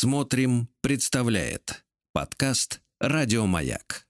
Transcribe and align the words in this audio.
Смотрим, 0.00 0.68
представляет 0.80 1.84
подкаст 2.12 2.80
Радиомаяк. 3.00 4.06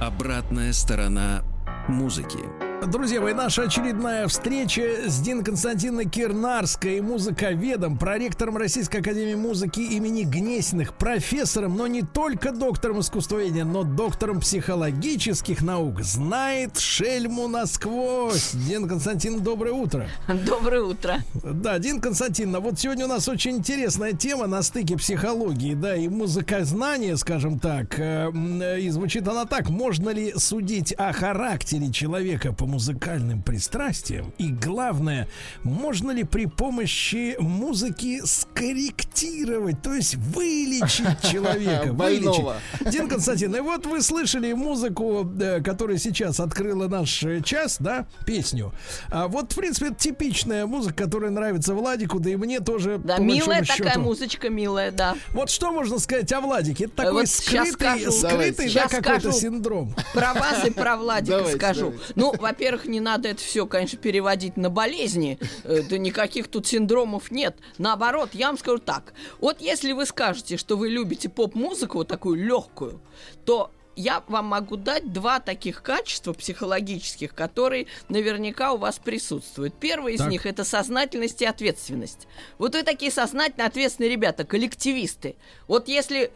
Обратная 0.00 0.72
сторона 0.72 1.44
музыки. 1.86 2.65
Друзья 2.84 3.20
мои, 3.20 3.32
наша 3.32 3.62
очередная 3.62 4.28
встреча 4.28 5.08
с 5.08 5.18
Дин 5.20 5.42
Константиной 5.42 6.04
Кирнарской, 6.04 7.00
музыковедом, 7.00 7.98
проректором 7.98 8.58
Российской 8.58 8.98
Академии 8.98 9.34
Музыки 9.34 9.80
имени 9.80 10.22
Гнесиных, 10.22 10.94
профессором, 10.94 11.76
но 11.76 11.86
не 11.86 12.02
только 12.02 12.52
доктором 12.52 13.00
искусствоведения, 13.00 13.64
но 13.64 13.82
доктором 13.82 14.40
психологических 14.40 15.62
наук. 15.62 16.02
Знает 16.02 16.78
шельму 16.78 17.48
насквозь. 17.48 18.52
Дин 18.52 18.86
Константин, 18.86 19.40
доброе 19.40 19.72
утро. 19.72 20.08
Доброе 20.46 20.82
утро. 20.82 21.16
Да, 21.34 21.78
Дин 21.78 22.00
Константин, 22.00 22.56
вот 22.60 22.78
сегодня 22.78 23.06
у 23.06 23.08
нас 23.08 23.26
очень 23.26 23.56
интересная 23.56 24.12
тема 24.12 24.46
на 24.46 24.62
стыке 24.62 24.96
психологии, 24.96 25.74
да, 25.74 25.96
и 25.96 26.08
музыкознания, 26.08 27.16
скажем 27.16 27.58
так. 27.58 27.98
Э, 27.98 28.78
и 28.78 28.88
звучит 28.90 29.26
она 29.26 29.46
так. 29.46 29.70
Можно 29.70 30.10
ли 30.10 30.34
судить 30.36 30.92
о 30.92 31.12
характере 31.12 31.90
человека 31.90 32.52
по 32.52 32.65
музыкальным 32.66 33.42
пристрастиям? 33.42 34.32
И 34.38 34.50
главное, 34.50 35.28
можно 35.62 36.10
ли 36.10 36.24
при 36.24 36.46
помощи 36.46 37.36
музыки 37.38 38.20
скорректировать, 38.24 39.82
то 39.82 39.94
есть 39.94 40.16
вылечить 40.16 41.20
человека? 41.30 41.92
Вылечить. 41.92 42.44
Дин 42.90 43.08
Константин, 43.08 43.54
и 43.54 43.60
вот 43.60 43.86
вы 43.86 44.02
слышали 44.02 44.52
музыку, 44.52 45.28
э, 45.40 45.60
которая 45.62 45.98
сейчас 45.98 46.40
открыла 46.40 46.88
наш 46.88 47.22
э, 47.22 47.40
час, 47.42 47.76
да, 47.80 48.06
песню. 48.24 48.72
А 49.10 49.28
вот, 49.28 49.52
в 49.52 49.56
принципе, 49.56 49.88
это 49.88 49.96
типичная 49.96 50.66
музыка, 50.66 51.04
которая 51.04 51.30
нравится 51.30 51.74
Владику, 51.74 52.20
да 52.20 52.30
и 52.30 52.36
мне 52.36 52.60
тоже. 52.60 52.98
Да, 52.98 53.18
милая 53.18 53.64
такая 53.64 53.92
счету. 53.92 54.00
музычка, 54.00 54.50
милая, 54.50 54.90
да. 54.90 55.16
Вот 55.32 55.50
что 55.50 55.72
можно 55.72 55.98
сказать 55.98 56.32
о 56.32 56.40
Владике? 56.40 56.84
Это 56.84 56.96
такой 56.96 57.12
вот 57.22 57.28
скрытый, 57.28 58.10
скрытый 58.10 58.72
да, 58.72 58.88
какой-то 58.88 59.32
синдром. 59.32 59.94
Про 60.12 60.34
вас 60.34 60.66
и 60.66 60.70
про 60.70 60.96
Владика 60.96 61.38
давайте, 61.38 61.58
скажу. 61.58 61.90
Давайте. 61.90 62.12
Ну, 62.14 62.32
во-первых, 62.56 62.86
не 62.86 63.00
надо 63.00 63.28
это 63.28 63.42
все, 63.42 63.66
конечно, 63.66 63.98
переводить 63.98 64.56
на 64.56 64.70
болезни. 64.70 65.38
Э, 65.64 65.82
да 65.82 65.98
никаких 65.98 66.48
тут 66.48 66.66
синдромов 66.66 67.30
нет. 67.30 67.54
Наоборот, 67.76 68.30
я 68.32 68.46
вам 68.46 68.56
скажу 68.56 68.78
так. 68.78 69.12
Вот 69.40 69.60
если 69.60 69.92
вы 69.92 70.06
скажете, 70.06 70.56
что 70.56 70.78
вы 70.78 70.88
любите 70.88 71.28
поп-музыку, 71.28 71.98
вот 71.98 72.08
такую 72.08 72.42
легкую, 72.42 73.02
то 73.44 73.70
я 73.94 74.22
вам 74.28 74.46
могу 74.46 74.76
дать 74.76 75.12
два 75.12 75.38
таких 75.38 75.82
качества 75.82 76.32
психологических, 76.32 77.34
которые 77.34 77.88
наверняка 78.08 78.72
у 78.72 78.78
вас 78.78 78.98
присутствуют. 78.98 79.74
Первое 79.74 80.12
из 80.12 80.20
так. 80.20 80.30
них 80.30 80.46
это 80.46 80.64
сознательность 80.64 81.42
и 81.42 81.44
ответственность. 81.44 82.26
Вот 82.56 82.74
вы 82.74 82.84
такие 82.84 83.10
сознательные, 83.10 83.66
ответственные 83.66 84.10
ребята, 84.10 84.44
коллективисты. 84.44 85.36
Вот 85.68 85.88
если 85.88 86.30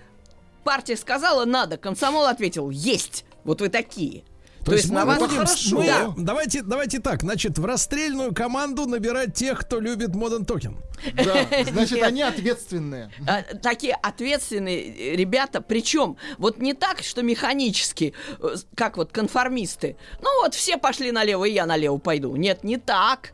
партия 0.65 0.99
сказала 0.99 1.47
надо, 1.47 1.79
комсомол 1.79 2.27
ответил 2.27 2.69
есть. 2.69 3.25
Вот 3.45 3.63
вы 3.63 3.71
такие. 3.71 4.25
То, 4.61 4.67
То 4.67 4.73
есть, 4.73 4.85
есть 4.85 4.95
на 4.95 5.07
вас 5.07 5.19
будем, 5.19 5.37
хорошо. 5.37 5.79
Мы, 5.79 5.87
да. 5.87 6.15
давайте, 6.17 6.63
давайте 6.63 7.01
так, 7.01 7.23
значит, 7.23 7.59
в 7.59 7.65
расстрельную 7.65 8.35
команду 8.35 8.87
набирать 8.87 9.35
тех, 9.35 9.59
кто 9.61 9.81
любит 9.81 10.11
Modern 10.11 10.45
Token. 10.45 10.77
Да, 11.15 11.47
значит, 11.71 12.03
они 12.03 12.21
ответственные. 12.21 13.11
А, 13.27 13.43
такие 13.43 13.95
ответственные 13.95 15.17
ребята, 15.17 15.63
причем 15.63 16.19
вот 16.37 16.59
не 16.59 16.75
так, 16.75 17.03
что 17.03 17.23
механически, 17.23 18.13
э, 18.39 18.57
как 18.75 18.99
вот 18.99 19.13
конформисты. 19.13 19.97
Ну 20.21 20.29
вот 20.43 20.55
все 20.55 20.77
пошли 20.77 21.11
налево, 21.11 21.45
и 21.47 21.53
я 21.53 21.65
налево 21.65 21.97
пойду. 21.97 22.37
Нет, 22.37 22.63
не 22.63 22.77
так 22.77 23.33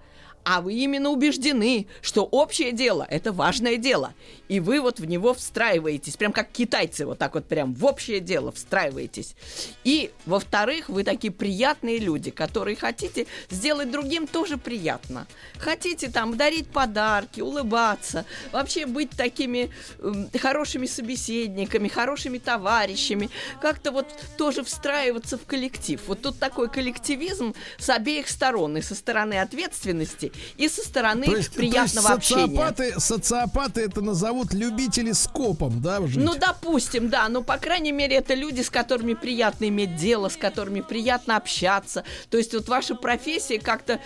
а 0.49 0.61
вы 0.61 0.75
именно 0.75 1.11
убеждены, 1.11 1.89
что 2.01 2.23
общее 2.23 2.71
дело– 2.71 3.05
это 3.11 3.33
важное 3.33 3.79
дело, 3.79 4.15
и 4.47 4.61
вы 4.61 4.81
вот 4.81 5.01
в 5.01 5.05
него 5.05 5.34
встраиваетесь, 5.34 6.17
прям 6.17 6.33
как 6.33 6.53
китайцы, 6.53 7.05
вот 7.05 7.19
так 7.19 7.34
вот 7.34 7.47
прям 7.47 7.75
в 7.75 7.84
общее 7.84 8.21
дело 8.21 8.53
встраиваетесь. 8.53 9.34
И, 9.83 10.12
во-вторых, 10.25 10.89
вы 10.89 11.03
такие 11.03 11.33
приятные 11.33 11.99
люди, 11.99 12.31
которые 12.31 12.77
хотите 12.77 13.27
сделать 13.51 13.91
другим 13.91 14.29
тоже 14.29 14.57
приятно. 14.57 15.27
Хотите 15.59 16.09
там 16.09 16.37
дарить 16.37 16.69
подарки, 16.69 17.41
улыбаться, 17.41 18.25
вообще 18.53 18.87
быть 18.87 19.11
такими 19.11 19.73
э, 19.99 20.39
хорошими 20.39 20.87
собеседниками, 20.87 21.89
хорошими 21.89 22.39
товарищами, 22.39 23.31
как-то 23.61 23.91
вот 23.91 24.07
тоже 24.39 24.63
встраиваться 24.63 25.39
в 25.39 25.45
коллектив. 25.45 26.01
Вот 26.07 26.23
тут 26.23 26.39
такой 26.39 26.71
коллективизм 26.71 27.53
с 27.78 27.91
обеих 27.91 28.28
сторон, 28.28 28.77
и 28.77 28.81
со 28.81 28.95
стороны 28.95 29.41
ответственности, 29.41 30.31
и 30.57 30.69
со 30.69 30.83
стороны 30.83 31.27
то 31.27 31.37
есть, 31.37 31.53
приятного 31.53 32.09
то 32.09 32.15
есть 32.15 32.29
социопаты, 32.29 32.83
общения. 32.85 33.01
Социопаты 33.01 33.81
это 33.83 34.01
назовут 34.01 34.53
любители 34.53 35.13
скопом, 35.13 35.81
да, 35.81 36.07
жить? 36.07 36.23
Ну, 36.23 36.35
допустим, 36.35 37.09
да. 37.09 37.29
Но, 37.29 37.43
по 37.43 37.57
крайней 37.59 37.93
мере, 37.93 38.17
это 38.17 38.35
люди, 38.35 38.63
с 38.63 38.71
которыми 38.71 39.15
приятно 39.15 39.69
иметь 39.69 39.97
дело, 39.97 40.29
с 40.29 40.37
которыми 40.37 40.81
приятно 40.81 41.37
общаться. 41.37 42.05
То 42.31 42.39
есть 42.39 42.55
вот 42.55 42.69
ваша 42.69 42.95
профессия 42.95 43.59
как-то 43.59 44.01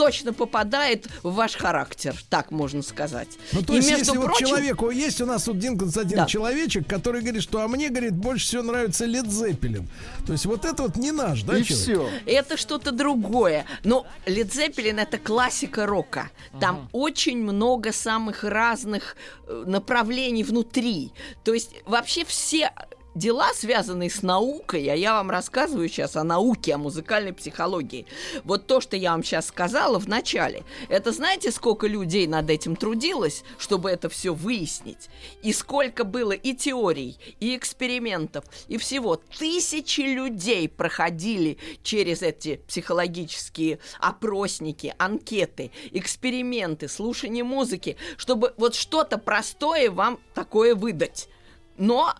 точно 0.00 0.32
попадает 0.32 1.08
в 1.22 1.34
ваш 1.34 1.56
характер, 1.56 2.16
так 2.30 2.50
можно 2.50 2.82
сказать. 2.82 3.28
Ну, 3.52 3.62
то 3.62 3.74
и 3.74 3.76
есть, 3.76 3.90
если 3.90 4.12
прочим... 4.12 4.28
вот 4.28 4.38
человеку, 4.38 4.90
есть 4.90 5.20
у 5.20 5.26
нас 5.26 5.46
вот 5.46 5.56
один 5.56 5.76
Константин 5.76 6.16
да. 6.16 6.26
человечек, 6.26 6.86
который 6.86 7.20
говорит, 7.20 7.42
что 7.42 7.60
а 7.60 7.68
мне, 7.68 7.90
говорит, 7.90 8.14
больше 8.14 8.46
всего 8.46 8.62
нравится 8.62 9.04
Лед 9.04 9.30
Зеппелин. 9.30 9.90
То 10.26 10.32
есть 10.32 10.46
вот 10.46 10.64
это 10.64 10.84
вот 10.84 10.96
не 10.96 11.12
наш, 11.12 11.42
да, 11.42 11.58
И 11.58 11.62
все. 11.64 12.08
Это 12.24 12.56
что-то 12.56 12.92
другое. 12.92 13.66
Но 13.84 14.06
Лед 14.24 14.54
Зеппелин 14.54 14.98
это 14.98 15.18
классика 15.18 15.84
рока. 15.84 16.30
Там 16.58 16.76
ага. 16.76 16.88
очень 16.92 17.36
много 17.36 17.92
самых 17.92 18.42
разных 18.42 19.16
э, 19.46 19.64
направлений 19.66 20.44
внутри. 20.44 21.12
То 21.44 21.52
есть 21.52 21.72
вообще 21.84 22.24
все 22.24 22.72
дела, 23.14 23.52
связанные 23.54 24.10
с 24.10 24.22
наукой, 24.22 24.86
а 24.88 24.94
я 24.94 25.14
вам 25.14 25.30
рассказываю 25.30 25.88
сейчас 25.88 26.16
о 26.16 26.24
науке, 26.24 26.74
о 26.74 26.78
музыкальной 26.78 27.32
психологии. 27.32 28.06
Вот 28.44 28.66
то, 28.66 28.80
что 28.80 28.96
я 28.96 29.12
вам 29.12 29.22
сейчас 29.22 29.48
сказала 29.48 29.98
в 29.98 30.08
начале, 30.08 30.64
это 30.88 31.12
знаете, 31.12 31.50
сколько 31.50 31.86
людей 31.86 32.26
над 32.26 32.50
этим 32.50 32.76
трудилось, 32.76 33.42
чтобы 33.58 33.90
это 33.90 34.08
все 34.08 34.32
выяснить? 34.32 35.08
И 35.42 35.52
сколько 35.52 36.04
было 36.04 36.32
и 36.32 36.54
теорий, 36.54 37.18
и 37.40 37.56
экспериментов, 37.56 38.44
и 38.68 38.78
всего. 38.78 39.16
Тысячи 39.16 40.00
людей 40.00 40.68
проходили 40.68 41.58
через 41.82 42.22
эти 42.22 42.56
психологические 42.68 43.78
опросники, 43.98 44.94
анкеты, 44.98 45.72
эксперименты, 45.92 46.88
слушание 46.88 47.44
музыки, 47.44 47.96
чтобы 48.16 48.54
вот 48.56 48.74
что-то 48.74 49.18
простое 49.18 49.90
вам 49.90 50.20
такое 50.34 50.74
выдать. 50.74 51.28
Но 51.76 52.14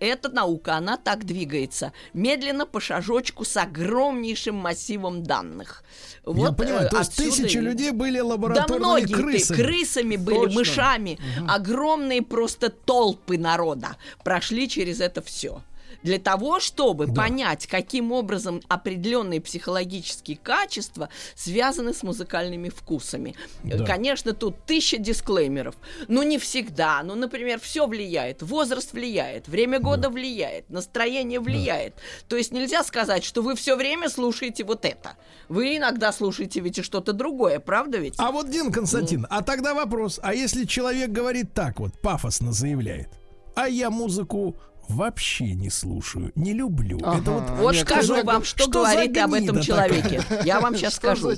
эта 0.00 0.28
наука, 0.30 0.76
она 0.76 0.96
так 0.96 1.24
двигается. 1.24 1.92
Медленно, 2.12 2.66
по 2.66 2.80
шажочку, 2.80 3.44
с 3.44 3.56
огромнейшим 3.56 4.56
массивом 4.56 5.22
данных. 5.22 5.84
Вот, 6.24 6.48
Я 6.48 6.52
понимаю, 6.52 6.88
то 6.88 6.98
есть 6.98 7.16
тысячи 7.16 7.56
и... 7.56 7.60
людей 7.60 7.92
были 7.92 8.18
лабораторными 8.18 8.80
да 8.80 8.86
многие 8.86 9.12
крысами. 9.12 9.56
крысами 9.56 10.16
были, 10.16 10.38
Точно. 10.38 10.58
мышами. 10.58 11.18
Угу. 11.38 11.50
Огромные 11.50 12.22
просто 12.22 12.70
толпы 12.70 13.38
народа 13.38 13.96
прошли 14.24 14.68
через 14.68 15.00
это 15.00 15.22
все 15.22 15.62
для 16.02 16.18
того, 16.18 16.60
чтобы 16.60 17.06
да. 17.06 17.14
понять, 17.14 17.66
каким 17.66 18.12
образом 18.12 18.62
определенные 18.68 19.40
психологические 19.40 20.36
качества 20.36 21.08
связаны 21.34 21.94
с 21.94 22.02
музыкальными 22.02 22.68
вкусами. 22.68 23.34
Да. 23.62 23.84
Конечно, 23.84 24.32
тут 24.32 24.64
тысяча 24.66 24.98
дисклеймеров. 24.98 25.76
Но 26.08 26.22
не 26.22 26.38
всегда. 26.38 27.02
Ну, 27.02 27.14
например, 27.14 27.60
все 27.60 27.86
влияет. 27.86 28.42
Возраст 28.42 28.92
влияет, 28.92 29.48
время 29.48 29.78
года 29.78 30.02
да. 30.02 30.10
влияет, 30.10 30.68
настроение 30.70 31.40
влияет. 31.40 31.94
Да. 31.94 32.00
То 32.28 32.36
есть 32.36 32.52
нельзя 32.52 32.82
сказать, 32.84 33.24
что 33.24 33.42
вы 33.42 33.54
все 33.54 33.76
время 33.76 34.08
слушаете 34.08 34.64
вот 34.64 34.84
это. 34.84 35.16
Вы 35.48 35.76
иногда 35.76 36.12
слушаете 36.12 36.60
ведь 36.60 36.78
и 36.78 36.82
что-то 36.82 37.12
другое, 37.12 37.58
правда 37.60 37.98
ведь? 37.98 38.14
А 38.18 38.30
вот, 38.30 38.50
Дин 38.50 38.72
Константин, 38.72 39.24
mm. 39.24 39.26
а 39.30 39.42
тогда 39.42 39.74
вопрос. 39.74 40.20
А 40.22 40.34
если 40.34 40.64
человек 40.64 41.10
говорит 41.10 41.52
так 41.54 41.80
вот, 41.80 42.00
пафосно 42.00 42.52
заявляет, 42.52 43.08
а 43.54 43.68
я 43.68 43.90
музыку 43.90 44.56
вообще 44.90 45.54
не 45.54 45.70
слушаю, 45.70 46.32
не 46.34 46.52
люблю. 46.52 46.98
Ага. 47.02 47.20
Это 47.20 47.30
вот, 47.30 47.50
вот 47.58 47.76
скажу 47.76 48.14
это, 48.14 48.26
вам, 48.26 48.44
что, 48.44 48.64
что 48.64 48.70
говорит 48.70 49.16
об 49.18 49.32
этом 49.32 49.60
человеке. 49.60 50.20
Такая? 50.20 50.44
Я 50.44 50.60
вам 50.60 50.76
сейчас 50.76 50.94
скажу. 50.96 51.32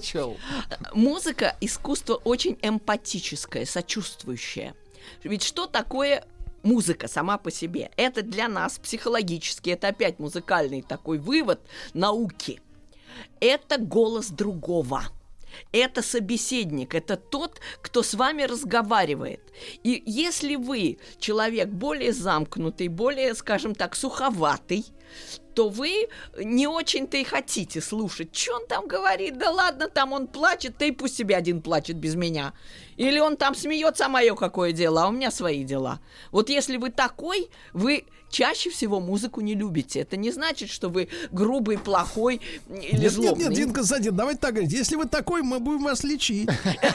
Музыка 0.95 1.57
искусство 1.61 2.15
очень 2.15 2.59
эмпатическое, 2.63 3.65
сочувствующее. 3.65 4.75
Ведь 5.25 5.43
что 5.43 5.67
такое 5.67 6.25
музыка 6.63 7.09
сама 7.09 7.39
по 7.39 7.51
себе? 7.51 7.91
Это 7.97 8.23
для 8.23 8.49
нас 8.49 8.79
психологически, 8.79 9.71
это 9.71 9.89
опять 9.89 10.19
музыкальный 10.19 10.83
такой 10.83 11.19
вывод 11.19 11.61
науки. 11.95 12.61
Это 13.41 13.79
голос 13.79 14.29
другого. 14.29 15.05
Это 15.73 16.03
собеседник, 16.03 16.95
это 16.95 17.17
тот, 17.17 17.61
кто 17.81 18.03
с 18.03 18.15
вами 18.15 18.43
разговаривает. 18.43 19.41
И 19.83 20.03
если 20.07 20.57
вы 20.57 20.99
человек 21.19 21.69
более 21.69 22.13
замкнутый, 22.13 22.89
более, 22.89 23.35
скажем 23.35 23.75
так, 23.75 23.95
суховатый, 23.95 24.87
то 25.55 25.69
вы 25.69 26.09
не 26.39 26.67
очень-то 26.67 27.17
и 27.17 27.25
хотите 27.25 27.81
слушать, 27.81 28.35
что 28.35 28.57
он 28.57 28.67
там 28.67 28.87
говорит. 28.87 29.39
Да 29.39 29.51
ладно, 29.51 29.89
там 29.89 30.13
он 30.13 30.27
плачет, 30.27 30.77
да 30.79 30.87
и 30.87 30.91
пусть 30.91 31.17
себе 31.17 31.37
один 31.37 31.61
плачет 31.61 31.97
без 31.97 32.15
меня. 32.15 32.55
Или 32.97 33.19
он 33.19 33.37
там 33.37 33.55
смеется, 33.55 34.07
а 34.07 34.09
мое 34.09 34.35
какое 34.35 34.73
дело, 34.73 35.05
а 35.05 35.09
у 35.09 35.13
меня 35.13 35.31
свои 35.31 35.65
дела. 35.65 36.01
Вот 36.31 36.49
если 36.49 36.77
вы 36.77 36.91
такой, 36.91 37.51
вы 37.73 38.05
чаще 38.33 38.71
всего 38.71 38.99
музыку 38.99 39.41
не 39.41 39.55
любите. 39.55 40.01
Это 40.01 40.17
не 40.17 40.33
значит, 40.33 40.71
что 40.71 40.89
вы 40.89 41.09
грубый, 41.31 41.79
плохой 41.79 42.41
или 42.69 43.03
Нет, 43.03 43.13
злобный. 43.13 43.45
нет, 43.45 43.49
нет, 43.51 43.59
Дин 43.59 43.73
Константин, 43.73 44.17
давайте 44.17 44.41
так 44.41 44.55
говорить. 44.55 44.73
Если 44.73 44.97
вы 44.97 45.05
такой, 45.05 45.43
мы 45.43 45.61
будем 45.61 45.85
вас 45.85 46.03
лечить. 46.03 46.49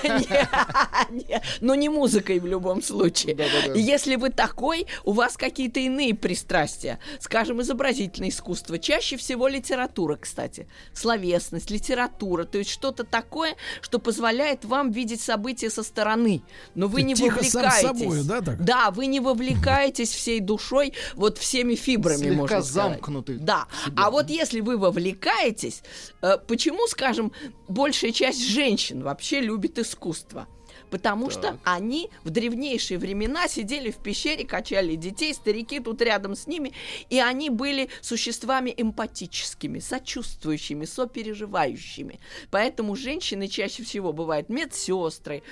Но 1.62 1.76
не 1.76 1.90
музыкой 1.90 2.40
в 2.40 2.48
любом 2.48 2.82
случае. 2.82 3.38
Если 3.76 4.16
вы 4.16 4.30
такой, 4.30 4.88
у 5.06 5.14
вас 5.14 5.38
какие-то 5.38 5.80
иные 5.80 6.14
пристрастия. 6.14 7.00
Скажем, 7.20 7.62
изобразительное 8.08 8.30
искусство. 8.30 8.80
Чаще 8.80 9.18
всего 9.18 9.48
литература, 9.48 10.16
кстати. 10.16 10.68
Словесность, 10.94 11.70
литература. 11.70 12.46
То 12.46 12.58
есть 12.58 12.70
что-то 12.70 13.04
такое, 13.04 13.56
что 13.82 14.00
позволяет 14.00 14.66
вам 14.66 14.92
видеть 14.92 15.22
события 15.22 15.70
со 15.70 15.84
стороны. 15.84 16.42
Но 16.76 16.88
вы 16.88 17.02
не 17.02 17.14
Тихо 17.16 17.44
сам 17.44 17.64
вовлекаетесь. 17.64 18.00
собою, 18.00 18.24
да, 18.24 18.42
так? 18.42 18.64
Да, 18.64 18.92
вы 18.92 19.08
не 19.08 19.20
вовлекаетесь 19.20 20.12
всей 20.12 20.40
душой, 20.40 20.94
вот 21.16 21.38
всеми 21.38 21.76
фибрами, 21.76 22.18
Слегка 22.18 22.36
можно 22.36 22.62
сказать. 22.62 22.74
замкнуты 22.74 23.38
Да. 23.38 23.68
А 23.96 24.10
вот 24.10 24.30
если 24.30 24.62
вы 24.62 24.78
вовлекаетесь, 24.78 25.84
э, 26.22 26.38
почему, 26.48 26.88
скажем, 26.88 27.32
большая 27.68 28.12
часть 28.12 28.44
женщин 28.44 29.04
вообще 29.04 29.42
любит 29.42 29.78
искусство? 29.80 30.48
Потому 30.90 31.30
что 31.30 31.58
они 31.64 32.10
в 32.24 32.30
древнейшие 32.30 32.98
времена 32.98 33.48
сидели 33.48 33.92
в 33.92 33.98
пещере, 33.98 34.46
качали 34.46 34.96
детей, 34.96 35.34
старики 35.34 35.80
тут 35.80 36.02
рядом 36.02 36.36
с 36.36 36.48
ними, 36.48 36.74
и 37.10 37.20
они 37.20 37.50
были 37.50 37.90
существами 38.02 38.74
эмпатическими, 38.76 39.80
сочувствующими, 39.80 40.86
сопереживающими. 40.86 42.20
Поэтому 42.52 42.96
женщины 42.96 43.48
чаще 43.48 43.84
всего 43.84 44.14
бывают 44.14 44.50
медсестры, 44.50 45.44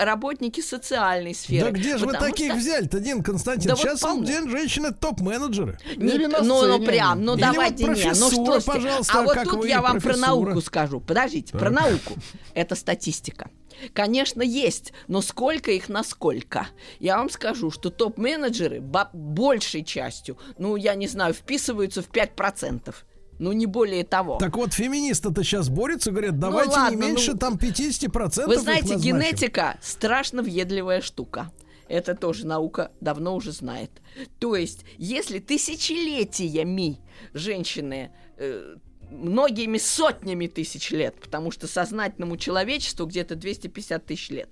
работники 0.00 0.60
социальной 0.60 1.34
сферы. 1.34 1.72
Да 1.72 1.78
где 1.78 1.98
же 1.98 2.06
вы 2.06 2.12
таких 2.12 2.52
что- 2.52 2.56
взяли-то, 2.60 3.00
Дин 3.00 3.22
Константин? 3.22 3.68
Да 3.68 3.74
вот 3.74 3.82
Сейчас 3.82 4.00
полно. 4.00 4.24
день 4.24 4.48
женщины 4.48 4.92
топ-менеджеры. 4.92 5.78
Не- 5.96 6.14
Или 6.14 6.26
на 6.26 6.42
ну, 6.42 6.62
ну 6.66 6.74
сцене. 6.74 6.86
прям, 6.86 7.22
ну 7.24 7.34
Или 7.34 7.40
давайте 7.42 7.86
вот 7.86 7.96
не, 7.96 8.04
ну 8.20 8.30
что 8.30 8.60
пожалуйста, 8.64 9.18
А 9.18 9.22
вот 9.22 9.42
тут 9.44 9.52
вы, 9.54 9.68
я 9.68 9.80
вам 9.82 9.94
про 9.94 10.00
профессура. 10.00 10.26
науку 10.28 10.60
скажу. 10.60 11.00
Подождите, 11.00 11.52
про 11.52 11.70
науку. 11.70 12.14
Это 12.54 12.74
статистика. 12.74 13.50
Конечно, 13.92 14.40
есть, 14.42 14.75
но 15.08 15.20
сколько 15.20 15.70
их 15.70 15.88
насколько? 15.88 16.68
Я 16.98 17.18
вам 17.18 17.30
скажу, 17.30 17.70
что 17.70 17.90
топ-менеджеры 17.90 18.80
бо- 18.80 19.10
большей 19.12 19.84
частью, 19.84 20.38
ну, 20.58 20.76
я 20.76 20.94
не 20.94 21.08
знаю, 21.08 21.34
вписываются 21.34 22.02
в 22.02 22.08
5%. 22.08 22.94
Ну, 23.38 23.52
не 23.52 23.66
более 23.66 24.04
того. 24.04 24.38
Так 24.38 24.56
вот, 24.56 24.72
феминисты-то 24.72 25.42
сейчас 25.42 25.68
борются, 25.68 26.10
говорят, 26.10 26.38
давайте 26.38 26.70
не 26.70 26.76
ладно, 26.76 26.96
меньше 26.96 27.32
ну, 27.32 27.38
там 27.38 27.54
50% 27.56 28.46
Вы 28.46 28.56
знаете, 28.56 28.94
генетика 28.94 29.76
страшно 29.82 30.42
въедливая 30.42 31.02
штука. 31.02 31.50
Это 31.88 32.14
тоже 32.14 32.46
наука 32.46 32.90
давно 33.00 33.36
уже 33.36 33.52
знает. 33.52 33.90
То 34.38 34.56
есть, 34.56 34.84
если 34.96 35.38
тысячелетиями 35.38 36.98
женщины 37.32 38.10
э, 38.38 38.76
многими 39.10 39.78
сотнями 39.78 40.46
тысяч 40.46 40.90
лет, 40.90 41.16
потому 41.20 41.50
что 41.50 41.66
сознательному 41.66 42.36
человечеству 42.36 43.06
где-то 43.06 43.36
250 43.36 44.04
тысяч 44.04 44.30
лет. 44.30 44.48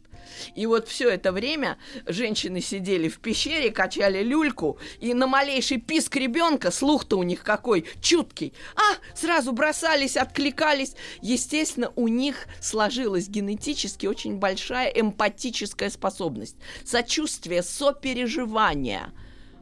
И 0.54 0.66
вот 0.66 0.88
все 0.88 1.10
это 1.10 1.32
время 1.32 1.78
женщины 2.06 2.60
сидели 2.60 3.08
в 3.08 3.18
пещере, 3.18 3.70
качали 3.70 4.22
люльку, 4.22 4.78
и 5.00 5.14
на 5.14 5.26
малейший 5.26 5.78
писк 5.78 6.16
ребенка, 6.16 6.70
слух-то 6.70 7.18
у 7.18 7.22
них 7.22 7.42
какой, 7.42 7.86
чуткий, 8.00 8.54
а, 8.74 8.96
сразу 9.14 9.52
бросались, 9.52 10.16
откликались. 10.16 10.94
Естественно, 11.20 11.92
у 11.96 12.08
них 12.08 12.46
сложилась 12.60 13.28
генетически 13.28 14.06
очень 14.06 14.36
большая 14.36 14.88
эмпатическая 14.88 15.90
способность. 15.90 16.56
Сочувствие, 16.84 17.62
сопереживание. 17.62 19.12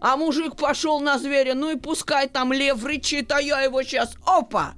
А 0.01 0.17
мужик 0.17 0.57
пошел 0.57 1.01
на 1.01 1.19
зверя, 1.19 1.55
ну 1.55 1.71
и 1.71 1.77
пускай 1.77 2.29
там 2.29 2.53
лев 2.53 2.85
рычит, 2.85 3.31
а 3.31 3.41
я 3.41 3.63
его 3.63 3.83
сейчас, 3.83 4.17
опа! 4.27 4.75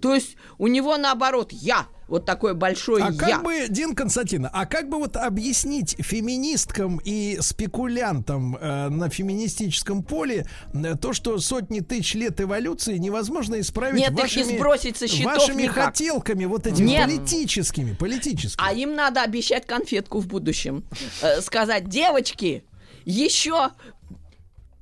То 0.00 0.14
есть 0.14 0.36
у 0.58 0.66
него 0.66 0.96
наоборот 0.96 1.52
я, 1.52 1.86
вот 2.08 2.24
такое 2.24 2.54
большое 2.54 3.04
А 3.04 3.10
я. 3.10 3.18
как 3.18 3.42
бы, 3.44 3.66
Дин 3.68 3.94
Константин, 3.94 4.48
а 4.50 4.66
как 4.66 4.88
бы 4.88 4.98
вот 4.98 5.16
объяснить 5.16 5.96
феминисткам 5.98 7.00
и 7.04 7.38
спекулянтам 7.40 8.56
э, 8.56 8.88
на 8.88 9.10
феминистическом 9.10 10.02
поле 10.02 10.46
э, 10.72 10.94
то, 10.96 11.12
что 11.12 11.38
сотни 11.38 11.80
тысяч 11.80 12.14
лет 12.14 12.40
эволюции 12.40 12.96
невозможно 12.96 13.60
исправить 13.60 14.00
Нет, 14.00 14.10
их 14.10 14.16
не 14.16 14.22
вашими, 14.22 14.56
сбросить 14.56 14.96
со 14.96 15.06
счетов 15.06 15.36
вашими 15.36 15.62
никак. 15.62 15.86
хотелками, 15.86 16.44
вот 16.46 16.66
этими 16.66 16.86
Нет. 16.86 17.04
политическими, 17.04 17.94
политическими. 17.94 18.66
А 18.66 18.72
им 18.72 18.94
надо 18.94 19.22
обещать 19.22 19.66
конфетку 19.66 20.20
в 20.20 20.26
будущем. 20.26 20.84
Э, 21.22 21.40
сказать, 21.42 21.88
девочки, 21.88 22.64
еще 23.04 23.70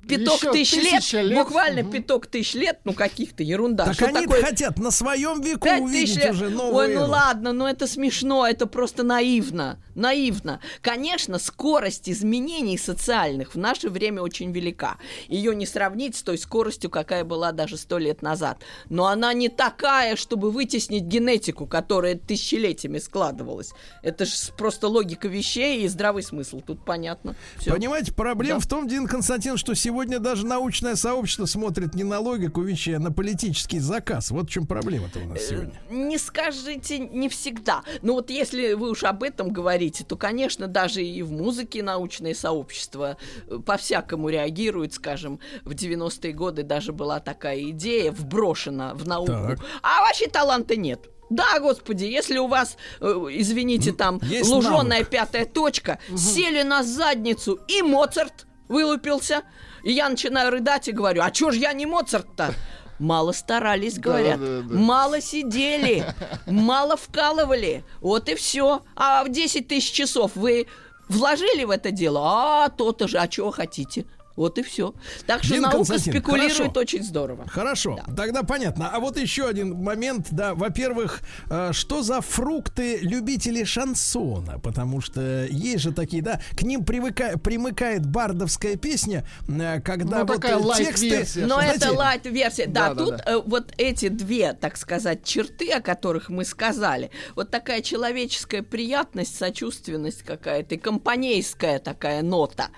пяток 0.08 0.36
Еще 0.42 0.52
тысяч 0.52 1.12
лет, 1.12 1.24
лет. 1.24 1.38
буквально 1.38 1.82
Мгм. 1.82 1.92
пяток 1.92 2.26
тысяч 2.26 2.54
лет, 2.54 2.80
ну 2.84 2.92
каких-то 2.92 3.42
ерунда. 3.42 3.84
так 3.86 3.94
Что 3.94 4.06
они 4.06 4.20
такое 4.22 4.42
хотят 4.42 4.78
на 4.78 4.90
своем 4.90 5.40
веку 5.40 5.68
увидеть 5.68 6.16
лет. 6.16 6.30
уже 6.32 6.48
новую 6.48 6.74
Ой, 6.76 6.94
ну 6.94 7.00
эру. 7.02 7.10
ладно, 7.10 7.52
ну 7.52 7.66
это 7.66 7.86
смешно, 7.86 8.46
это 8.46 8.66
просто 8.66 9.02
наивно. 9.02 9.78
Наивно. 9.94 10.60
Конечно, 10.82 11.38
скорость 11.38 12.08
изменений 12.10 12.76
социальных 12.76 13.54
в 13.54 13.58
наше 13.58 13.88
время 13.88 14.20
очень 14.22 14.52
велика. 14.52 14.98
Ее 15.26 15.54
не 15.56 15.64
сравнить 15.66 16.16
с 16.16 16.22
той 16.22 16.36
скоростью, 16.36 16.90
какая 16.90 17.24
была 17.24 17.50
даже 17.52 17.78
сто 17.78 17.96
лет 17.98 18.20
назад. 18.20 18.58
Но 18.90 19.06
она 19.06 19.32
не 19.32 19.48
такая, 19.48 20.16
чтобы 20.16 20.50
вытеснить 20.50 21.04
генетику, 21.04 21.66
которая 21.66 22.14
тысячелетиями 22.14 22.98
складывалась. 22.98 23.72
Это 24.02 24.26
же 24.26 24.34
просто 24.58 24.88
логика 24.88 25.28
вещей 25.28 25.82
и 25.84 25.88
здравый 25.88 26.22
смысл. 26.22 26.60
Тут 26.60 26.84
понятно. 26.84 27.34
Всё. 27.58 27.72
Понимаете, 27.72 28.12
проблема 28.12 28.60
Да. 28.60 28.64
в 28.64 28.66
том, 28.68 28.86
Дин 28.86 29.06
Константин, 29.06 29.56
что 29.56 29.74
сегодня 29.74 29.95
даже 30.04 30.46
научное 30.46 30.94
сообщество 30.96 31.46
смотрит 31.46 31.94
не 31.94 32.04
на 32.04 32.18
логику 32.20 32.62
вещей, 32.62 32.96
а 32.96 33.00
на 33.00 33.10
политический 33.10 33.78
заказ. 33.78 34.30
Вот 34.30 34.48
в 34.48 34.50
чем 34.50 34.66
проблема-то 34.66 35.18
у 35.20 35.24
нас 35.26 35.42
сегодня. 35.46 35.80
Э, 35.88 35.94
Не 35.94 36.18
скажите, 36.18 36.98
не 36.98 37.28
всегда. 37.28 37.82
Но 38.02 38.14
вот 38.14 38.30
если 38.30 38.74
вы 38.74 38.90
уж 38.90 39.04
об 39.04 39.22
этом 39.22 39.50
говорите, 39.50 40.04
то, 40.04 40.16
конечно, 40.16 40.66
даже 40.66 41.02
и 41.02 41.22
в 41.22 41.32
музыке 41.32 41.82
научное 41.82 42.34
сообщество 42.34 43.16
э, 43.48 43.58
по-всякому 43.64 44.28
реагирует, 44.28 44.94
скажем, 44.94 45.40
в 45.64 45.72
90-е 45.72 46.32
годы 46.32 46.62
даже 46.62 46.92
была 46.92 47.20
такая 47.20 47.70
идея 47.70 48.12
вброшена 48.12 48.94
в 48.94 49.06
науку. 49.06 49.32
Так. 49.32 49.58
А 49.82 50.02
вообще 50.02 50.28
таланта 50.28 50.76
нет. 50.76 51.08
Да, 51.28 51.58
господи, 51.58 52.04
если 52.04 52.38
у 52.38 52.46
вас, 52.46 52.76
э, 53.00 53.04
извините, 53.32 53.92
там 53.92 54.20
есть 54.22 54.48
луженая 54.48 55.00
навык. 55.00 55.08
пятая 55.08 55.44
точка, 55.44 55.98
сели 56.16 56.62
на 56.62 56.84
задницу, 56.84 57.58
и 57.66 57.82
Моцарт 57.82 58.46
вылупился. 58.68 59.42
И 59.86 59.92
я 59.92 60.08
начинаю 60.08 60.50
рыдать 60.50 60.88
и 60.88 60.92
говорю, 60.92 61.22
а 61.22 61.30
чё 61.30 61.52
ж 61.52 61.58
я 61.58 61.72
не 61.72 61.86
Моцарт-то? 61.86 62.52
Мало 62.98 63.30
старались, 63.30 64.00
говорят. 64.00 64.40
Да-да-да. 64.40 64.74
Мало 64.74 65.20
сидели, 65.20 66.04
мало 66.46 66.96
вкалывали. 66.96 67.84
Вот 68.00 68.28
и 68.28 68.34
все. 68.34 68.82
А 68.96 69.22
в 69.22 69.28
10 69.28 69.68
тысяч 69.68 69.92
часов 69.92 70.32
вы 70.34 70.66
вложили 71.08 71.62
в 71.62 71.70
это 71.70 71.92
дело? 71.92 72.20
А, 72.24 72.68
то-то 72.68 73.06
же, 73.06 73.18
а 73.18 73.28
чего 73.28 73.52
хотите? 73.52 74.06
Вот 74.36 74.58
и 74.58 74.62
все. 74.62 74.94
Так 75.26 75.42
что 75.42 75.54
Дин 75.54 75.62
наука 75.62 75.76
Константин, 75.78 76.12
спекулирует 76.12 76.52
хорошо. 76.56 76.80
очень 76.80 77.02
здорово. 77.02 77.46
Хорошо, 77.48 77.98
Да. 78.06 78.14
тогда 78.14 78.42
понятно. 78.42 78.90
А 78.92 79.00
вот 79.00 79.18
еще 79.18 79.48
один 79.48 79.74
момент, 79.82 80.28
да, 80.30 80.54
во-первых, 80.54 81.20
э, 81.50 81.72
что 81.72 82.02
за 82.02 82.20
фрукты 82.20 82.98
любители 82.98 83.64
шансона? 83.64 84.58
Потому 84.58 85.00
что 85.00 85.46
есть 85.46 85.82
же 85.82 85.92
такие, 85.92 86.22
да, 86.22 86.40
к 86.56 86.62
ним 86.62 86.82
привыка- 86.84 87.38
примыкает 87.38 88.06
бардовская 88.06 88.76
песня, 88.76 89.26
э, 89.48 89.80
когда 89.80 90.18
Ну, 90.20 90.26
вот 90.26 90.34
такая 90.40 90.58
э, 90.58 90.62
тексты... 90.76 91.06
лайт-версия. 91.08 91.40
Но 91.46 91.54
знаете, 91.56 91.76
это 91.76 91.92
лайт-версия. 91.92 92.66
Да, 92.66 92.88
Да, 92.88 92.94
да, 92.94 93.04
тут 93.04 93.16
да. 93.16 93.24
э, 93.26 93.42
вот 93.44 93.72
эти 93.78 94.08
две, 94.08 94.52
так 94.52 94.76
сказать, 94.76 95.24
черты, 95.24 95.70
о 95.72 95.80
которых 95.80 96.28
мы 96.28 96.44
сказали, 96.44 97.10
вот 97.34 97.50
такая 97.50 97.80
человеческая 97.80 98.62
приятность, 98.62 99.36
сочувственность 99.36 100.22
какая-то, 100.22 100.74
и 100.74 100.78
компанейская 100.78 101.78
такая 101.78 102.22
нота. 102.22 102.68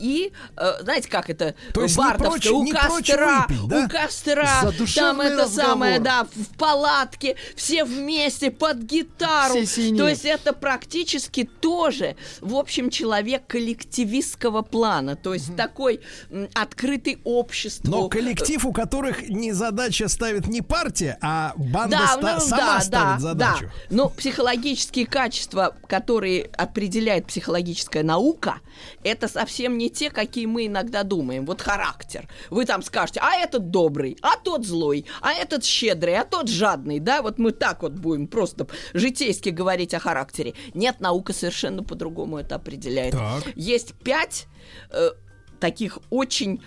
И, 0.00 0.32
э, 0.56 0.72
знаете, 0.82 1.03
знаете, 1.04 1.08
как 1.08 1.30
это 1.30 1.54
То 1.72 1.82
есть 1.82 1.96
не 1.96 2.02
бардовское, 2.04 2.30
прочь- 2.30 2.50
у 2.50 2.62
не 2.64 2.72
костра, 2.72 3.46
выпить, 3.48 3.68
да? 3.68 3.84
у 3.84 3.88
костра, 3.88 4.72
там 4.94 5.20
это 5.20 5.48
самое, 5.48 5.98
да, 6.00 6.24
в 6.24 6.56
палатке, 6.58 7.36
все 7.56 7.84
вместе 7.84 8.50
под 8.50 8.78
гитару. 8.78 9.64
Все. 9.64 9.94
То 9.96 10.08
есть 10.08 10.24
это 10.24 10.52
практически 10.52 11.44
тоже, 11.44 12.16
в 12.40 12.54
общем, 12.54 12.90
человек 12.90 13.46
коллективистского 13.46 14.62
плана, 14.62 15.16
то 15.16 15.34
есть 15.34 15.54
такой 15.56 16.00
м, 16.30 16.48
открытый 16.54 17.18
обществу. 17.24 17.90
Но 17.90 18.08
коллектив, 18.08 18.64
у 18.64 18.72
которых 18.72 19.28
не 19.28 19.52
задача 19.52 20.08
ставит 20.08 20.46
не 20.46 20.62
партия, 20.62 21.18
а 21.20 21.52
банда 21.56 21.98
Да, 21.98 22.06
ста- 22.08 22.34
ну, 22.34 22.40
сама 22.40 22.74
да, 22.74 22.80
ставит 22.80 22.90
да, 22.90 23.18
задачу. 23.18 23.64
да. 23.64 23.94
Но 23.96 24.08
психологические 24.08 25.06
качества, 25.06 25.76
которые 25.86 26.44
определяет 26.56 27.26
психологическая 27.26 28.02
наука, 28.02 28.60
это 29.02 29.28
совсем 29.28 29.78
не 29.78 29.90
те, 29.90 30.10
какие 30.10 30.46
мы 30.46 30.66
иногда 30.66 30.93
думаем. 31.02 31.46
Вот 31.46 31.60
характер. 31.60 32.28
Вы 32.50 32.64
там 32.64 32.82
скажете, 32.82 33.20
а 33.22 33.34
этот 33.34 33.70
добрый, 33.70 34.16
а 34.22 34.36
тот 34.36 34.64
злой, 34.64 35.06
а 35.20 35.32
этот 35.32 35.64
щедрый, 35.64 36.16
а 36.16 36.24
тот 36.24 36.48
жадный, 36.48 37.00
да? 37.00 37.22
Вот 37.22 37.38
мы 37.38 37.50
так 37.52 37.82
вот 37.82 37.92
будем 37.92 38.28
просто 38.28 38.66
житейски 38.92 39.48
говорить 39.48 39.94
о 39.94 39.98
характере. 39.98 40.54
Нет, 40.74 41.00
наука 41.00 41.32
совершенно 41.32 41.82
по-другому 41.82 42.38
это 42.38 42.56
определяет. 42.56 43.12
Так. 43.12 43.44
Есть 43.56 43.94
пять 43.94 44.46
э, 44.90 45.10
таких 45.58 45.98
очень 46.10 46.62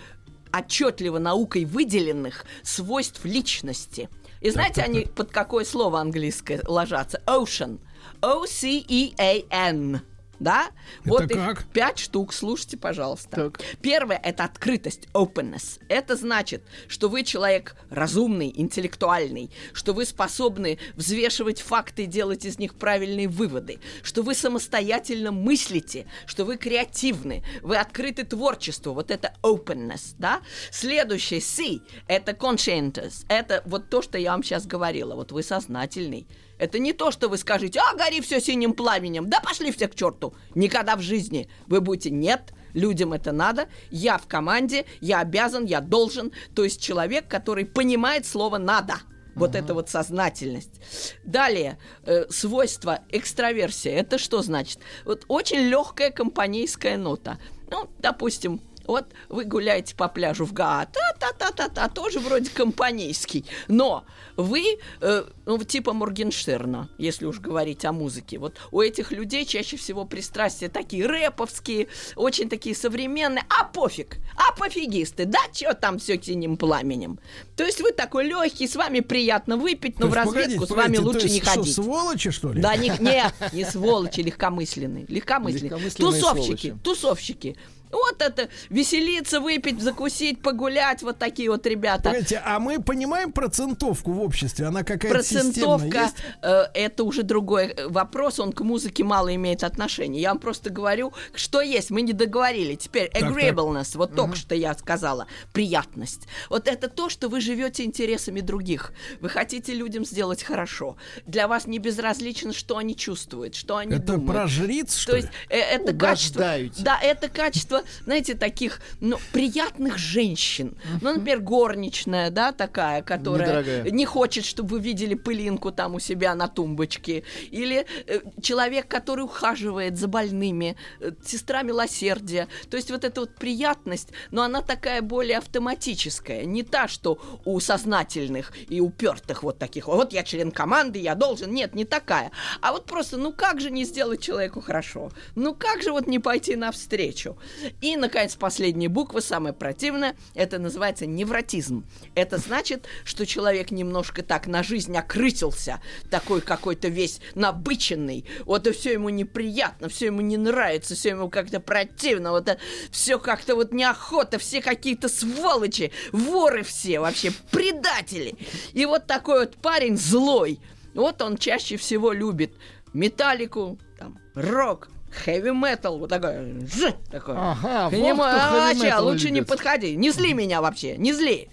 отчетливо 0.52 1.18
наукой 1.18 1.64
выделенных 1.64 2.44
свойств 2.62 3.24
личности. 3.24 4.08
И 4.40 4.50
знаете, 4.50 4.82
они 4.82 5.00
под 5.00 5.30
какое 5.30 5.64
слово 5.64 6.00
английское 6.00 6.62
ложатся? 6.66 7.22
Ocean. 7.26 7.80
O-C-E-A-N. 8.22 10.00
Да? 10.40 10.70
вот 11.04 11.30
их 11.30 11.36
как? 11.36 11.64
пять 11.72 11.98
штук, 11.98 12.32
слушайте, 12.32 12.76
пожалуйста. 12.76 13.50
Так. 13.50 13.60
Первое 13.80 14.20
это 14.22 14.44
открытость, 14.44 15.08
openness. 15.12 15.80
Это 15.88 16.16
значит, 16.16 16.62
что 16.86 17.08
вы 17.08 17.24
человек 17.24 17.76
разумный, 17.90 18.52
интеллектуальный, 18.54 19.50
что 19.72 19.92
вы 19.92 20.04
способны 20.04 20.78
взвешивать 20.94 21.60
факты 21.60 22.04
и 22.04 22.06
делать 22.06 22.44
из 22.44 22.58
них 22.58 22.74
правильные 22.74 23.28
выводы, 23.28 23.80
что 24.02 24.22
вы 24.22 24.34
самостоятельно 24.34 25.32
мыслите, 25.32 26.06
что 26.26 26.44
вы 26.44 26.56
креативны, 26.56 27.42
вы 27.62 27.76
открыты 27.76 28.24
творчеству. 28.24 28.92
Вот 28.92 29.10
это 29.10 29.34
openness, 29.42 30.14
да? 30.18 30.40
Следующее 30.70 31.40
C 31.40 31.80
это 32.06 32.32
conscientious. 32.32 33.24
Это 33.28 33.62
вот 33.66 33.88
то, 33.90 34.02
что 34.02 34.18
я 34.18 34.32
вам 34.32 34.42
сейчас 34.42 34.66
говорила. 34.66 35.14
Вот 35.14 35.32
вы 35.32 35.42
сознательный. 35.42 36.26
Это 36.58 36.78
не 36.78 36.92
то, 36.92 37.10
что 37.10 37.28
вы 37.28 37.38
скажете, 37.38 37.80
а, 37.80 37.96
гори 37.96 38.20
все 38.20 38.40
синим 38.40 38.72
пламенем, 38.72 39.28
да 39.28 39.40
пошли 39.40 39.72
все 39.72 39.88
к 39.88 39.94
черту. 39.94 40.34
Никогда 40.54 40.96
в 40.96 41.00
жизни 41.00 41.48
вы 41.66 41.80
будете, 41.80 42.10
нет, 42.10 42.52
людям 42.74 43.12
это 43.12 43.32
надо, 43.32 43.68
я 43.90 44.18
в 44.18 44.26
команде, 44.26 44.84
я 45.00 45.20
обязан, 45.20 45.64
я 45.64 45.80
должен. 45.80 46.32
То 46.54 46.64
есть 46.64 46.82
человек, 46.82 47.28
который 47.28 47.64
понимает 47.64 48.26
слово 48.26 48.58
«надо». 48.58 48.96
Вот 49.34 49.54
это 49.54 49.72
вот 49.72 49.88
сознательность. 49.88 50.80
Далее, 51.24 51.78
э, 52.04 52.26
свойство 52.28 53.02
экстраверсия. 53.08 53.92
Это 53.92 54.18
что 54.18 54.42
значит? 54.42 54.80
Вот 55.04 55.26
очень 55.28 55.60
легкая 55.60 56.10
компанейская 56.10 56.96
нота. 56.96 57.38
Ну, 57.70 57.88
допустим, 58.00 58.60
вот 58.88 59.06
вы 59.28 59.44
гуляете 59.44 59.94
по 59.94 60.08
пляжу 60.08 60.44
в 60.46 60.52
Гаа, 60.52 60.86
та-та-та-та-та, 60.86 61.88
тоже 61.88 62.18
вроде 62.18 62.50
компанейский. 62.50 63.44
Но 63.68 64.04
вы, 64.36 64.78
э, 65.00 65.24
ну, 65.46 65.58
типа 65.62 65.92
Моргенштерна, 65.92 66.88
если 66.98 67.26
уж 67.26 67.38
говорить 67.38 67.84
о 67.84 67.92
музыке. 67.92 68.38
Вот 68.38 68.56
у 68.72 68.80
этих 68.80 69.12
людей 69.12 69.44
чаще 69.44 69.76
всего 69.76 70.04
пристрастия 70.04 70.68
такие 70.68 71.06
рэповские, 71.06 71.88
очень 72.16 72.48
такие 72.48 72.74
современные. 72.74 73.44
А 73.48 73.64
пофиг, 73.64 74.16
а 74.36 74.56
пофигисты, 74.56 75.26
да, 75.26 75.38
что 75.52 75.74
там 75.74 75.98
все 75.98 76.20
синим 76.20 76.56
пламенем. 76.56 77.18
То 77.56 77.64
есть 77.64 77.80
вы 77.80 77.92
такой 77.92 78.24
легкий, 78.24 78.66
с 78.66 78.74
вами 78.74 79.00
приятно 79.00 79.56
выпить, 79.58 79.98
но 79.98 80.06
То 80.06 80.12
в 80.12 80.14
разведку 80.14 80.66
погодите, 80.66 80.66
с 80.66 80.70
вами 80.70 80.96
погодите, 80.96 81.04
лучше 81.04 81.26
есть 81.26 81.34
не 81.34 81.40
что, 81.42 81.50
ходить. 81.60 81.74
сволочи, 81.74 82.30
что 82.30 82.52
ли? 82.52 82.62
Да, 82.62 82.74
не, 82.76 82.88
не, 83.00 83.24
не 83.52 83.64
сволочи, 83.64 84.20
легкомысленные. 84.20 85.04
Легкомысленные. 85.08 85.70
Легкомысленные 85.70 86.12
Тусовщики, 86.12 86.68
сволочи. 86.68 86.82
тусовщики. 86.82 87.56
Вот 87.90 88.20
это, 88.20 88.48
веселиться, 88.70 89.40
выпить, 89.40 89.80
закусить, 89.80 90.42
погулять, 90.42 91.02
вот 91.02 91.18
такие 91.18 91.50
вот 91.50 91.66
ребята. 91.66 92.04
Погодите, 92.10 92.42
а 92.44 92.58
мы 92.58 92.80
понимаем 92.80 93.32
процентовку 93.32 94.12
в 94.12 94.20
обществе? 94.20 94.66
Она 94.66 94.82
какая-то 94.82 95.14
Процентовка 95.14 96.02
есть? 96.02 96.16
э, 96.42 96.64
это 96.74 97.04
уже 97.04 97.22
другой 97.22 97.68
э, 97.68 97.88
вопрос, 97.88 98.38
он 98.40 98.52
к 98.52 98.60
музыке 98.60 99.04
мало 99.04 99.34
имеет 99.34 99.64
отношения. 99.64 100.20
Я 100.20 100.30
вам 100.30 100.38
просто 100.38 100.70
говорю, 100.70 101.12
что 101.34 101.60
есть, 101.60 101.90
мы 101.90 102.02
не 102.02 102.12
договорили. 102.12 102.74
Теперь 102.74 103.10
так. 103.10 103.22
agreeableness, 103.22 103.96
вот 103.96 104.14
только 104.14 104.36
что 104.36 104.54
я 104.54 104.74
сказала, 104.74 105.26
приятность. 105.52 106.28
Вот 106.50 106.68
это 106.68 106.88
то, 106.88 107.08
что 107.08 107.28
вы 107.28 107.40
живете 107.40 107.84
интересами 107.84 108.40
других. 108.40 108.92
Вы 109.20 109.28
хотите 109.28 109.74
людям 109.74 110.04
сделать 110.04 110.42
хорошо. 110.42 110.96
Для 111.26 111.48
вас 111.48 111.66
не 111.66 111.78
безразлично, 111.78 112.52
что 112.52 112.76
они 112.76 112.96
чувствуют, 112.96 113.54
что 113.54 113.76
они 113.76 113.94
Это 113.96 114.12
думают. 114.12 114.26
про 114.26 114.46
жриц, 114.46 114.96
что 114.96 115.12
То 115.12 115.16
ли? 115.16 115.22
есть 115.22 115.34
э, 115.48 115.56
это 115.58 115.94
качество, 115.94 116.44
да, 116.78 116.98
это 117.00 117.28
качество, 117.28 117.77
знаете, 118.04 118.34
таких, 118.34 118.80
ну, 119.00 119.18
приятных 119.32 119.98
женщин. 119.98 120.76
Ну, 121.00 121.14
например, 121.14 121.40
горничная, 121.40 122.30
да, 122.30 122.52
такая, 122.52 123.02
которая 123.02 123.48
Недорогая. 123.48 123.90
не 123.90 124.04
хочет, 124.04 124.44
чтобы 124.44 124.76
вы 124.76 124.80
видели 124.80 125.14
пылинку 125.14 125.72
там 125.72 125.94
у 125.94 126.00
себя 126.00 126.34
на 126.34 126.48
тумбочке. 126.48 127.24
Или 127.50 127.86
э, 128.06 128.20
человек, 128.42 128.88
который 128.88 129.22
ухаживает 129.22 129.98
за 129.98 130.08
больными, 130.08 130.76
э, 131.00 131.12
сестра 131.24 131.62
милосердия. 131.62 132.48
То 132.70 132.76
есть 132.76 132.90
вот 132.90 133.04
эта 133.04 133.20
вот 133.20 133.34
приятность, 133.34 134.08
но 134.30 134.42
она 134.42 134.62
такая 134.62 135.02
более 135.02 135.38
автоматическая, 135.38 136.44
не 136.44 136.62
та, 136.62 136.88
что 136.88 137.18
у 137.44 137.60
сознательных 137.60 138.52
и 138.68 138.80
упертых 138.80 139.42
вот 139.42 139.58
таких. 139.58 139.88
Вот 139.88 140.12
я 140.12 140.22
член 140.22 140.50
команды, 140.50 140.98
я 140.98 141.14
должен. 141.14 141.52
Нет, 141.52 141.74
не 141.74 141.84
такая. 141.84 142.30
А 142.60 142.72
вот 142.72 142.86
просто, 142.86 143.16
ну 143.16 143.32
как 143.32 143.60
же 143.60 143.70
не 143.70 143.84
сделать 143.84 144.20
человеку 144.20 144.60
хорошо? 144.60 145.10
Ну 145.34 145.54
как 145.54 145.82
же 145.82 145.92
вот 145.92 146.06
не 146.06 146.18
пойти 146.18 146.56
навстречу? 146.56 147.36
И, 147.80 147.96
наконец, 147.96 148.36
последняя 148.36 148.88
буква, 148.88 149.20
самая 149.20 149.52
противная, 149.52 150.16
это 150.34 150.58
называется 150.58 151.06
невротизм. 151.06 151.86
Это 152.14 152.38
значит, 152.38 152.86
что 153.04 153.26
человек 153.26 153.70
немножко 153.70 154.22
так 154.22 154.46
на 154.46 154.62
жизнь 154.62 154.96
окрысился, 154.96 155.80
такой 156.10 156.40
какой-то 156.40 156.88
весь 156.88 157.20
набыченный. 157.34 158.24
Вот 158.44 158.66
и 158.66 158.72
все 158.72 158.92
ему 158.92 159.08
неприятно, 159.08 159.88
все 159.88 160.06
ему 160.06 160.20
не 160.20 160.36
нравится, 160.36 160.94
все 160.94 161.10
ему 161.10 161.28
как-то 161.28 161.60
противно, 161.60 162.32
вот 162.32 162.58
все 162.90 163.18
как-то 163.18 163.54
вот 163.54 163.72
неохота, 163.72 164.38
все 164.38 164.60
какие-то 164.60 165.08
сволочи, 165.08 165.92
воры 166.12 166.62
все 166.62 167.00
вообще, 167.00 167.32
предатели. 167.50 168.36
И 168.72 168.86
вот 168.86 169.06
такой 169.06 169.40
вот 169.40 169.56
парень 169.56 169.96
злой, 169.96 170.60
вот 170.94 171.22
он 171.22 171.36
чаще 171.36 171.76
всего 171.76 172.12
любит 172.12 172.52
металлику, 172.92 173.78
там, 173.98 174.18
рок, 174.34 174.88
хэви 175.10 175.50
метал, 175.50 175.98
вот 175.98 176.10
такой, 176.10 176.66
ж, 176.66 176.94
такой. 177.10 177.34
Ага, 177.36 177.90
К 177.90 177.92
вот 177.92 178.06
нему, 178.06 178.22
а, 178.24 178.72
метал 178.74 179.06
лучше 179.06 179.30
не 179.30 179.40
любит. 179.40 179.48
подходи, 179.48 179.96
не 179.96 180.10
зли 180.10 180.34
меня 180.34 180.60
вообще, 180.60 180.96
не 180.96 181.12
зли. 181.12 181.50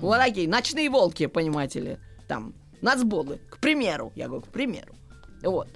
Вот 0.00 0.18
такие 0.18 0.48
ночные 0.48 0.88
волки, 0.88 1.26
понимаете 1.26 1.80
ли, 1.80 1.98
там, 2.28 2.54
нацболы, 2.80 3.40
к 3.50 3.58
примеру, 3.58 4.12
я 4.14 4.28
говорю, 4.28 4.42
к 4.42 4.48
примеру. 4.48 4.94
Вот. 5.42 5.68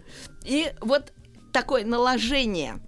И 0.45 0.73
вот 0.81 1.13
такое 1.53 1.85
наложение 1.85 2.81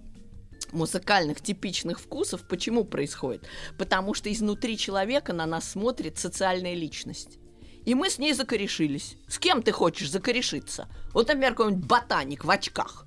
музыкальных 0.71 1.41
типичных 1.41 1.99
вкусов 1.99 2.47
почему 2.47 2.83
происходит? 2.83 3.43
Потому 3.77 4.13
что 4.13 4.31
изнутри 4.31 4.77
человека 4.77 5.33
на 5.33 5.45
нас 5.45 5.69
смотрит 5.69 6.17
социальная 6.17 6.73
личность. 6.73 7.39
И 7.85 7.93
мы 7.93 8.09
с 8.09 8.17
ней 8.17 8.33
закорешились. 8.33 9.15
С 9.27 9.37
кем 9.37 9.61
ты 9.61 9.71
хочешь 9.71 10.09
закорешиться? 10.09 10.87
Вот, 11.13 11.27
например, 11.27 11.53
какой-нибудь 11.53 11.85
ботаник 11.85 12.43
в 12.43 12.49
очках. 12.49 13.04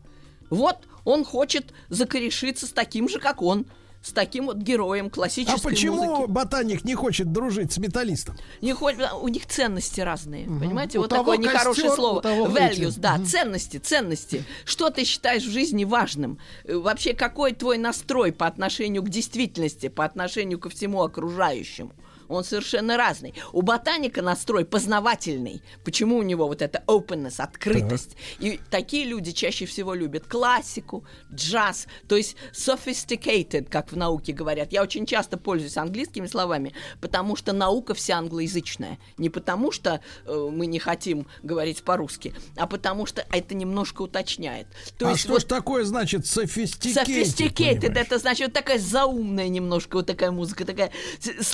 Вот 0.51 0.79
он 1.05 1.25
хочет 1.25 1.73
закорешиться 1.89 2.67
с 2.67 2.71
таким 2.71 3.09
же, 3.09 3.19
как 3.19 3.43
он. 3.43 3.67
С 4.01 4.13
таким 4.13 4.47
вот 4.47 4.59
героем 4.59 5.07
А 5.07 5.11
классической 5.11 5.61
почему 5.61 6.05
музыки. 6.05 6.31
ботаник 6.31 6.85
не 6.85 6.95
хочет 6.95 7.33
дружить 7.33 7.73
с 7.73 7.79
металлистом? 7.79 8.37
Не 8.63 8.73
хоть- 8.73 8.95
у 9.21 9.27
них 9.27 9.45
ценности 9.47 10.01
разные, 10.01 10.45
понимаете? 10.47 10.99
У 10.99 11.03
вот 11.03 11.11
такое 11.11 11.37
нехорошее 11.37 11.89
костер, 11.89 11.97
слово. 11.97 12.19
у 12.19 12.23
того 12.23 12.47
Values, 12.47 12.95
да, 12.97 13.19
ценности, 13.27 13.79
ценности. 13.79 14.45
Что 14.65 14.91
ты 14.91 15.05
считаешь 15.05 15.43
в 15.43 15.51
жизни 15.51 15.85
важным? 15.85 16.39
Э, 16.63 16.77
Вообще, 16.77 17.13
какой 17.13 17.53
твой 17.55 17.77
настрой 17.77 18.31
по 18.31 18.47
отношению 18.47 19.03
к 19.03 19.09
действительности, 19.09 19.89
по 19.89 20.05
отношению 20.05 20.61
ко 20.61 20.69
всему 20.69 21.03
окружающему? 21.03 21.91
Он 22.29 22.45
совершенно 22.45 22.97
разный. 22.97 23.35
У 23.53 23.63
ботаника 23.63 24.23
настрой 24.23 24.65
познавательный. 24.65 25.63
Почему 25.85 26.17
у 26.19 26.23
него 26.23 26.47
вот 26.47 26.63
эта 26.63 26.83
openness, 26.87 27.41
открытость? 27.41 28.17
И 28.39 28.61
такие 28.71 29.05
люди 29.05 29.33
чаще 29.33 29.67
всего 29.67 29.95
любят 29.95 30.27
классику, 30.27 31.05
джаз, 31.33 31.87
то 32.07 32.17
есть 32.17 32.37
sophisticated, 32.53 33.69
как 33.69 33.93
в 33.93 33.97
науке 33.97 34.33
говорят. 34.33 34.73
Я 34.73 34.83
очень 34.83 35.07
часто 35.07 35.37
пользуюсь 35.39 35.77
английскими 35.77 36.27
словами, 36.27 36.75
потому 37.01 37.37
что 37.37 37.53
наука 37.53 37.95
вся 37.95 38.19
англоязычная. 38.19 38.99
Не 39.17 39.31
потому 39.31 39.73
что 39.73 40.01
э, 40.25 40.49
мы 40.53 40.67
не 40.67 40.79
хотим 40.79 41.27
говорить 41.43 41.83
по-русски, 41.83 42.35
а 42.57 42.67
потому 42.67 43.07
что 43.07 43.27
это 43.31 43.55
немножко 43.55 44.03
уточняет. 44.03 44.67
То 44.99 45.09
а 45.09 45.11
есть 45.11 45.23
что 45.23 45.33
вот 45.33 45.43
ж 45.43 45.45
такое 45.45 45.85
значит 45.85 46.23
sophisticated? 46.23 47.07
Sophisticated, 47.07 47.99
это 47.99 48.19
значит 48.19 48.49
вот 48.49 48.53
такая 48.53 48.79
заумная 48.79 49.49
немножко, 49.49 49.97
вот 49.97 50.07
такая 50.07 50.31
музыка, 50.31 50.65
такая 50.65 50.91
с- 51.21 51.47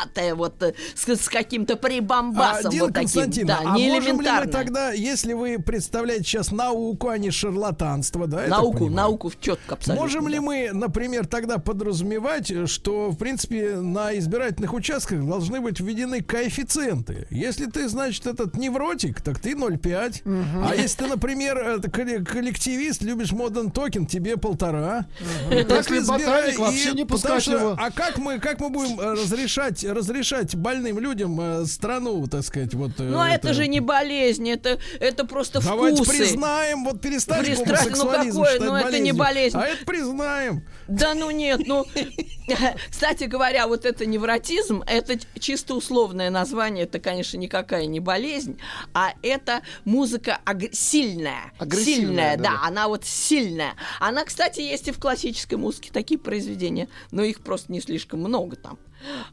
сложноватая, 0.00 0.34
вот 0.34 0.62
э, 0.62 0.74
с, 0.94 1.08
с 1.08 1.28
каким-то 1.28 1.76
прибамбасом 1.76 2.66
А, 2.66 2.70
Дина 2.70 2.84
вот 2.84 2.94
таким. 2.94 3.46
Да, 3.46 3.60
а 3.64 3.76
не 3.76 3.88
можем 3.88 4.20
ли 4.20 4.30
мы 4.30 4.46
тогда, 4.46 4.92
если 4.92 5.32
вы 5.32 5.58
представляете 5.58 6.24
сейчас 6.24 6.50
науку, 6.52 7.08
а 7.08 7.18
не 7.18 7.30
шарлатанство, 7.30 8.26
да? 8.26 8.46
Науку, 8.46 8.88
науку 8.88 9.32
четко 9.40 9.74
абсолютно. 9.74 10.02
Можем 10.02 10.28
ли 10.28 10.36
да. 10.36 10.40
мы, 10.42 10.70
например, 10.72 11.26
тогда 11.26 11.58
подразумевать, 11.58 12.52
что, 12.68 13.10
в 13.10 13.16
принципе, 13.16 13.76
на 13.76 14.16
избирательных 14.18 14.72
участках 14.72 15.24
должны 15.26 15.60
быть 15.60 15.80
введены 15.80 16.22
коэффициенты? 16.22 17.26
Если 17.30 17.66
ты, 17.66 17.88
значит, 17.88 18.26
этот 18.26 18.56
невротик, 18.56 19.20
так 19.20 19.38
ты 19.38 19.52
0,5. 19.52 20.22
А 20.68 20.74
если 20.74 21.04
ты, 21.04 21.06
например, 21.06 21.58
э, 21.58 21.76
колле- 21.88 22.24
коллективист, 22.24 23.02
любишь 23.02 23.32
модern 23.32 23.70
токен, 23.70 24.06
тебе 24.06 24.36
полтора. 24.36 25.06
Так 25.50 25.70
Если 25.70 25.98
избирай, 25.98 26.40
ботаник, 26.42 26.58
и- 26.58 26.62
вообще 26.62 26.92
не 26.92 27.04
пускать 27.04 27.42
что- 27.42 27.52
его. 27.52 27.76
А 27.78 27.90
как 27.90 28.18
мы, 28.18 28.38
как 28.38 28.60
мы 28.60 28.70
будем 28.70 28.98
э, 29.00 29.12
разрешать, 29.12 29.84
разрешать 29.94 30.54
больным 30.54 30.98
людям 30.98 31.40
э, 31.40 31.66
страну, 31.66 32.26
так 32.26 32.42
сказать, 32.44 32.74
вот... 32.74 32.92
э, 32.98 33.02
Ну, 33.04 33.18
а 33.20 33.28
это 33.30 33.52
же 33.54 33.66
не 33.68 33.80
болезнь, 33.80 34.48
это, 34.48 34.78
это 35.00 35.24
просто 35.26 35.60
Давайте 35.60 36.02
вкусы. 36.02 36.18
признаем, 36.18 36.84
вот 36.84 37.00
перестань 37.00 37.44
Пристра- 37.44 37.90
ну 37.96 38.06
какое? 38.06 38.58
Ну, 38.60 38.74
это 38.74 38.98
не 38.98 39.12
болезнь. 39.12 39.56
А 39.56 39.66
это 39.66 39.84
признаем. 39.84 40.64
Да 40.88 41.14
ну 41.14 41.30
нет, 41.30 41.60
ну, 41.66 41.86
кстати 42.90 43.24
говоря, 43.24 43.66
вот 43.68 43.84
это 43.84 44.06
невротизм, 44.06 44.82
это 44.86 45.18
чисто 45.38 45.74
условное 45.74 46.30
название, 46.30 46.84
это, 46.84 46.98
конечно, 46.98 47.36
никакая 47.36 47.86
не 47.86 48.00
болезнь, 48.00 48.58
а 48.92 49.12
это 49.22 49.62
музыка 49.84 50.38
аг- 50.44 50.72
сильная, 50.72 51.52
Агрессивная, 51.58 51.94
сильная, 51.96 52.36
да, 52.36 52.42
да. 52.42 52.60
она 52.66 52.88
вот 52.88 53.04
сильная. 53.04 53.74
Она, 54.00 54.24
кстати, 54.24 54.60
есть 54.60 54.88
и 54.88 54.92
в 54.92 54.98
классической 54.98 55.54
музыке 55.58 55.90
такие 55.92 56.18
произведения, 56.18 56.88
но 57.10 57.22
их 57.22 57.40
просто 57.42 57.72
не 57.72 57.80
слишком 57.80 58.20
много 58.20 58.56
там. 58.56 58.78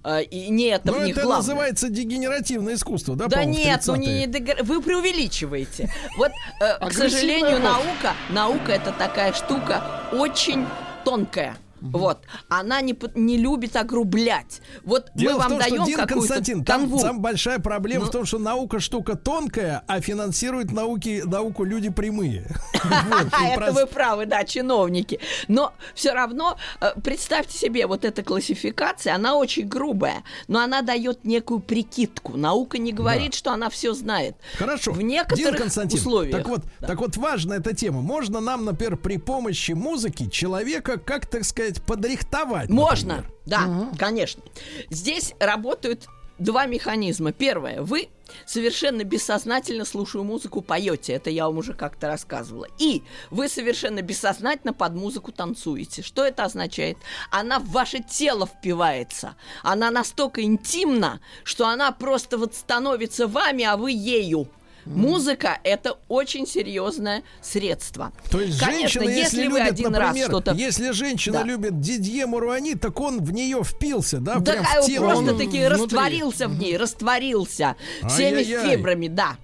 А, 0.03 0.19
И 0.21 0.49
не 0.49 0.65
это 0.67 0.91
Ну, 0.91 0.99
в 0.99 1.03
них 1.03 1.15
это 1.17 1.25
главное. 1.25 1.37
называется 1.37 1.89
дегенеративное 1.89 2.75
искусство, 2.75 3.15
да, 3.15 3.27
Да 3.27 3.43
нет, 3.43 3.81
ну 3.87 3.95
30-е? 3.95 3.99
не, 3.99 4.25
не 4.27 4.63
вы 4.63 4.81
преувеличиваете. 4.81 5.91
Вот, 6.17 6.31
э, 6.61 6.77
к 6.77 6.81
Агрессивная 6.81 7.09
сожалению, 7.09 7.59
наука, 7.59 8.13
наука 8.29 8.71
это 8.71 8.91
такая 8.91 9.33
штука 9.33 9.83
очень 10.13 10.65
тонкая. 11.03 11.57
Вот, 11.81 12.19
она 12.49 12.81
не, 12.81 12.97
не 13.15 13.37
любит 13.37 13.75
огрублять. 13.75 14.61
Вот 14.83 15.09
Дело 15.15 15.33
мы 15.33 15.39
вам 15.39 15.49
том, 15.49 15.59
даем 15.59 15.85
какую-то 15.85 16.07
Константин, 16.07 16.63
там, 16.63 16.81
канву. 16.81 16.99
там 16.99 17.21
большая 17.21 17.59
проблема 17.59 18.05
Ну. 18.05 18.09
в 18.09 18.11
том, 18.11 18.25
что 18.25 18.39
наука 18.39 18.79
штука 18.79 19.15
тонкая, 19.15 19.83
а 19.87 20.01
финансируют 20.01 20.71
науки, 20.71 21.23
науку 21.25 21.63
люди 21.63 21.89
прямые. 21.89 22.47
Это 23.51 23.71
вы 23.71 23.85
правы, 23.85 24.25
да, 24.25 24.43
чиновники. 24.43 25.19
Но 25.47 25.73
все 25.93 26.13
равно 26.13 26.57
э, 26.81 26.91
представьте 27.03 27.57
себе, 27.57 27.87
вот 27.87 28.05
эта 28.05 28.23
классификация, 28.23 29.15
она 29.15 29.35
очень 29.35 29.67
грубая, 29.67 30.23
но 30.47 30.59
она 30.59 30.81
дает 30.81 31.25
некую 31.25 31.59
прикидку. 31.59 32.37
Наука 32.37 32.77
не 32.77 32.91
говорит, 32.91 33.33
что 33.33 33.51
она 33.51 33.69
все 33.69 33.93
знает. 33.93 34.35
Хорошо. 34.57 34.91
В 34.91 35.01
некоторых 35.01 35.65
условиях. 35.93 36.35
Так 36.35 36.47
вот, 36.47 36.61
так 36.79 36.99
вот 36.99 37.17
важна 37.17 37.55
эта 37.55 37.75
тема. 37.75 38.01
Можно 38.01 38.39
нам, 38.39 38.65
например, 38.65 38.97
при 38.97 39.17
помощи 39.17 39.71
музыки 39.73 40.29
человека, 40.29 40.97
как 40.97 41.25
так 41.25 41.43
сказать, 41.43 41.66
подрихтовать. 41.81 42.69
Можно, 42.69 43.15
например? 43.15 43.31
да, 43.45 43.97
конечно. 43.97 44.43
Здесь 44.89 45.33
работают 45.39 46.07
два 46.39 46.65
механизма. 46.65 47.31
Первое, 47.31 47.81
вы 47.81 48.09
совершенно 48.45 49.03
бессознательно, 49.03 49.85
слушая 49.85 50.23
музыку, 50.23 50.61
поете. 50.61 51.13
Это 51.13 51.29
я 51.29 51.47
вам 51.47 51.57
уже 51.57 51.73
как-то 51.73 52.07
рассказывала. 52.07 52.67
И 52.77 53.03
вы 53.31 53.47
совершенно 53.47 54.01
бессознательно 54.01 54.73
под 54.73 54.93
музыку 54.93 55.31
танцуете. 55.31 56.01
Что 56.01 56.25
это 56.25 56.43
означает? 56.43 56.97
Она 57.31 57.59
в 57.59 57.69
ваше 57.69 57.99
тело 57.99 58.45
впивается. 58.45 59.35
Она 59.63 59.91
настолько 59.91 60.43
интимна, 60.43 61.19
что 61.43 61.67
она 61.67 61.91
просто 61.91 62.37
вот 62.37 62.55
становится 62.55 63.27
вами, 63.27 63.63
а 63.63 63.77
вы 63.77 63.91
ею. 63.91 64.47
Музыка 64.95 65.59
это 65.63 65.97
очень 66.07 66.47
серьезное 66.47 67.23
средство. 67.41 68.11
То 68.31 68.41
есть 68.41 68.59
Конечно, 68.59 69.01
женщина, 69.01 69.03
если, 69.03 69.19
если 69.41 69.47
вы 69.47 69.59
любит, 69.59 69.71
один 69.73 69.91
например, 69.91 70.13
раз 70.21 70.25
что-то 70.27 70.51
если 70.53 70.91
женщина 70.91 71.39
Да. 71.39 71.43
любит 71.43 71.79
Дидье 71.79 72.25
Муруани, 72.25 72.75
так 72.75 72.99
он 72.99 73.23
в 73.23 73.31
нее 73.31 73.63
впился, 73.63 74.19
да, 74.19 74.35
Да, 74.35 74.53
прям 74.53 74.65
а 74.75 74.81
в 74.81 74.85
тело. 74.85 75.05
просто 75.09 75.31
Он 75.31 75.37
таки 75.37 75.45
внутри. 75.59 75.67
растворился 75.67 76.47
в 76.47 76.57
ней, 76.59 76.77
растворился 76.77 77.75
всеми 78.07 78.37
Ай-яй-яй. 78.37 78.77
фибрами, 78.77 79.07
да. 79.07 79.37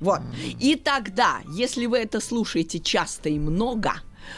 Вот. 0.00 0.20
И 0.60 0.76
тогда, 0.76 1.38
если 1.52 1.86
вы 1.86 1.98
это 1.98 2.20
слушаете 2.20 2.78
часто 2.78 3.28
и 3.28 3.38
много, 3.38 3.94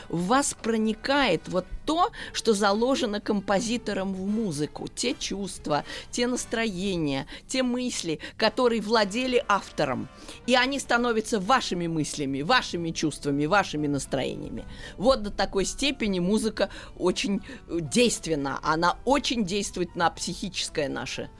в 0.09 0.27
вас 0.27 0.55
проникает 0.55 1.49
вот 1.49 1.67
то, 1.85 2.11
что 2.33 2.53
заложено 2.53 3.21
композитором 3.21 4.15
в 4.15 4.27
музыку. 4.27 4.87
Те 4.89 5.15
чувства, 5.15 5.85
те 6.11 6.27
настроения, 6.27 7.27
те 7.49 7.63
мысли, 7.63 8.21
которые 8.37 8.81
владели 8.81 9.45
автором. 9.49 10.09
И 10.47 10.55
они 10.55 10.79
становятся 10.79 11.41
вашими 11.41 11.87
мыслями, 11.87 12.43
вашими 12.43 12.91
чувствами, 12.91 13.47
вашими 13.47 13.87
настроениями. 13.87 14.65
Вот 14.99 15.23
до 15.23 15.31
такой 15.31 15.65
степени 15.65 16.21
музыка 16.21 16.71
очень 16.97 17.43
действенна. 17.69 18.61
Она 18.63 18.97
очень 19.05 19.45
действует 19.45 19.97
на 19.97 20.11
психическое 20.11 20.89
наше 20.89 21.31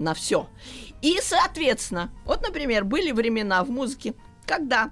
на 0.00 0.14
все. 0.14 0.48
И, 1.02 1.18
соответственно, 1.22 2.10
вот, 2.24 2.42
например, 2.42 2.84
были 2.84 3.12
времена 3.12 3.62
в 3.62 3.70
музыке, 3.70 4.14
когда 4.46 4.90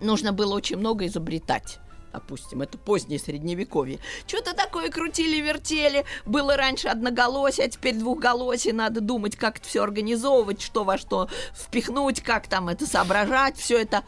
нужно 0.00 0.32
было 0.32 0.54
очень 0.54 0.78
много 0.78 1.06
изобретать. 1.06 1.78
Допустим, 2.16 2.62
это 2.62 2.78
позднее 2.78 3.18
средневековье. 3.18 3.98
Что-то 4.26 4.54
такое 4.54 4.88
крутили-вертели. 4.88 6.06
Было 6.24 6.56
раньше 6.56 6.88
одноголосие, 6.88 7.66
а 7.66 7.68
теперь 7.68 7.94
двухголосие. 7.94 8.72
Надо 8.72 9.02
думать, 9.02 9.36
как 9.36 9.58
это 9.58 9.68
все 9.68 9.82
организовывать, 9.82 10.62
что 10.62 10.84
во 10.84 10.96
что 10.96 11.28
впихнуть, 11.54 12.22
как 12.22 12.48
там 12.48 12.70
это 12.70 12.86
соображать, 12.86 13.58
все 13.58 13.78
это. 13.82 14.02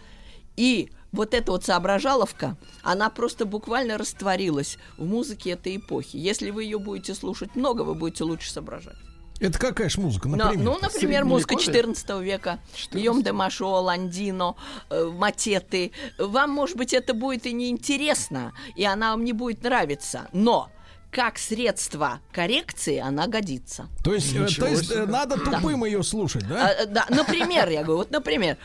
И 0.57 0.91
вот 1.13 1.35
эта 1.35 1.53
вот 1.53 1.67
соображаловка, 1.67 2.57
она 2.83 3.11
просто 3.11 3.45
буквально 3.45 3.99
растворилась 3.99 4.79
в 4.97 5.05
музыке 5.05 5.51
этой 5.51 5.77
эпохи. 5.77 6.17
Если 6.17 6.49
вы 6.49 6.65
ее 6.65 6.79
будете 6.79 7.15
слушать 7.15 7.57
много, 7.57 7.83
вы 7.83 7.95
будете 7.95 8.25
лучше 8.25 8.51
соображать. 8.51 8.97
Это 9.41 9.59
какая 9.59 9.89
ж 9.89 9.99
музыка, 9.99 10.29
Но- 10.29 10.37
например? 10.37 10.65
ну, 10.65 10.79
например, 10.83 11.25
музыка 11.25 11.55
Средневековье? 11.59 11.95
14 11.95 12.21
века. 12.23 12.59
Йом 12.93 13.23
де 13.23 13.33
Машо, 13.33 13.81
Ландино, 13.81 14.57
э, 14.91 15.13
Матеты. 15.13 15.93
Вам, 16.19 16.51
может 16.51 16.77
быть, 16.77 16.93
это 16.93 17.15
будет 17.15 17.47
и 17.47 17.53
неинтересно, 17.53 18.53
и 18.75 18.85
она 18.85 19.11
вам 19.11 19.25
не 19.25 19.33
будет 19.33 19.63
нравиться. 19.63 20.29
Но 20.33 20.69
как 21.11 21.39
средство 21.39 22.21
коррекции 22.33 22.99
она 22.99 23.27
годится. 23.27 23.89
То 24.05 24.15
есть, 24.15 24.35
э, 24.35 24.39
Ничего 24.41 24.67
то 24.67 24.73
есть 24.73 24.91
э, 24.91 24.95
себе. 24.95 25.07
надо 25.07 25.39
тупым 25.39 25.85
ее 25.85 26.03
слушать, 26.03 26.47
да? 26.47 26.69
А, 26.69 26.83
э, 26.83 26.87
да, 26.87 27.07
например, 27.09 27.69
я 27.69 27.83
говорю, 27.83 27.99
вот, 27.99 28.11
например, 28.11 28.59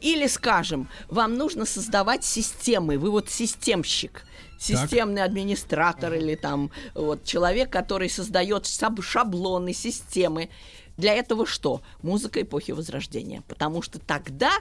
или, 0.00 0.26
скажем, 0.26 0.88
вам 1.08 1.34
нужно 1.34 1.66
создавать 1.66 2.24
системы, 2.24 2.98
вы 2.98 3.10
вот 3.10 3.28
системщик, 3.28 4.24
системный 4.58 5.22
администратор 5.22 6.14
или 6.14 6.34
там 6.34 6.70
вот 6.94 7.24
человек, 7.24 7.70
который 7.70 8.08
создает 8.08 8.66
саб- 8.66 9.02
шаблоны, 9.02 9.72
системы. 9.72 10.48
Для 10.96 11.14
этого 11.14 11.46
что? 11.46 11.82
Музыка 12.02 12.42
эпохи 12.42 12.72
Возрождения, 12.72 13.42
потому 13.48 13.82
что 13.82 13.98
тогда 13.98 14.52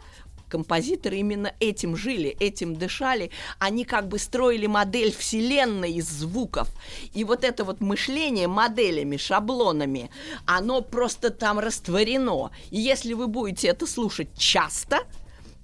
композиторы 0.52 1.18
именно 1.18 1.54
этим 1.60 1.96
жили, 1.96 2.30
этим 2.40 2.76
дышали. 2.76 3.32
Они 3.58 3.86
как 3.86 4.08
бы 4.10 4.20
строили 4.20 4.68
модель 4.68 5.16
вселенной 5.16 5.94
из 5.94 6.10
звуков. 6.10 6.70
И 7.14 7.24
вот 7.24 7.44
это 7.44 7.64
вот 7.64 7.80
мышление 7.80 8.48
моделями, 8.48 9.18
шаблонами, 9.18 10.12
оно 10.46 10.82
просто 10.82 11.30
там 11.30 11.58
растворено. 11.60 12.52
И 12.70 12.80
если 12.80 13.14
вы 13.14 13.28
будете 13.28 13.70
это 13.70 13.88
слушать 13.88 14.30
часто, 14.38 15.00